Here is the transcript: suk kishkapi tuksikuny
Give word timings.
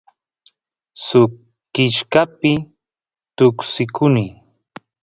suk 1.05 1.31
kishkapi 1.73 2.51
tuksikuny 3.35 4.23